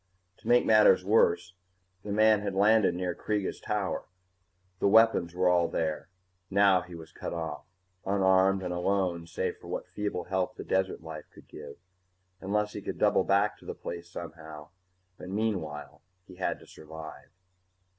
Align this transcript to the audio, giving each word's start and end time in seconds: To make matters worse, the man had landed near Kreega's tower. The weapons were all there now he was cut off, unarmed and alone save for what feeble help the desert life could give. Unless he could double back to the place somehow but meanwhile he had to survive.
To 0.37 0.47
make 0.47 0.65
matters 0.65 1.05
worse, 1.05 1.53
the 2.01 2.11
man 2.11 2.41
had 2.41 2.55
landed 2.55 2.95
near 2.95 3.13
Kreega's 3.13 3.59
tower. 3.61 4.05
The 4.79 4.87
weapons 4.87 5.35
were 5.35 5.47
all 5.47 5.67
there 5.67 6.09
now 6.49 6.81
he 6.81 6.95
was 6.95 7.11
cut 7.11 7.35
off, 7.35 7.67
unarmed 8.03 8.63
and 8.63 8.73
alone 8.73 9.27
save 9.27 9.57
for 9.57 9.67
what 9.67 9.87
feeble 9.87 10.23
help 10.23 10.55
the 10.55 10.63
desert 10.63 11.03
life 11.03 11.25
could 11.31 11.47
give. 11.47 11.75
Unless 12.39 12.73
he 12.73 12.81
could 12.81 12.97
double 12.97 13.23
back 13.23 13.59
to 13.59 13.65
the 13.67 13.75
place 13.75 14.09
somehow 14.09 14.69
but 15.19 15.29
meanwhile 15.29 16.01
he 16.25 16.37
had 16.37 16.57
to 16.61 16.65
survive. 16.65 17.29